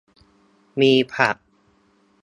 [0.81, 1.35] มีผัก